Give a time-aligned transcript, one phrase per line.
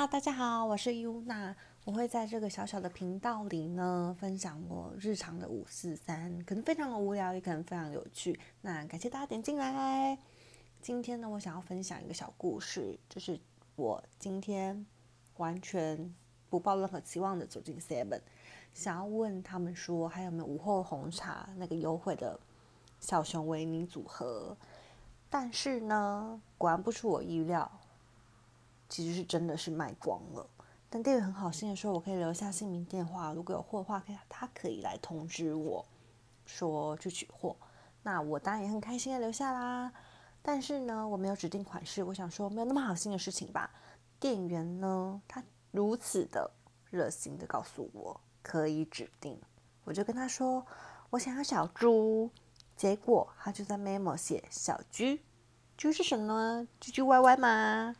[0.00, 1.54] 哈，大家好，我是优娜。
[1.84, 8.40] 我会在这个小小的频道里呢，分享我日常的五四三，可能非常的无聊，也可能非常有趣。
[8.62, 10.16] 那感谢大家点进来。
[10.80, 13.38] 今天呢，我想要分享一个小故事，就是
[13.76, 14.86] 我今天
[15.36, 16.14] 完全
[16.48, 18.22] 不抱任何期望的走进 Seven，
[18.72, 22.40] 想要问他们说还有没有午后红茶那个优惠的
[23.00, 24.56] 小熊维尼组合。
[25.28, 27.70] 但是呢，果然不出我意料。
[28.90, 30.46] 其实是真的是卖光了，
[30.90, 35.86] 但店员很好心的说，我可以留下姓名电话，如果有货的话，可以他可以来通知我，
[36.44, 37.56] 说去取货。
[38.02, 39.92] 那我当然也很开心的留下啦。
[40.42, 43.70] 但是呢，我没有指定款式，我想说没有那么好心的事情吧。
[44.18, 46.50] 店员呢，他如此的
[46.90, 49.40] 热心的告诉我可以指定，
[49.84, 50.66] 我就跟他说
[51.10, 52.28] 我想要小猪，
[52.74, 55.18] 结果他就在 memo 写小猪，
[55.76, 56.66] 猪是什么？
[56.80, 57.94] 唧唧歪歪吗？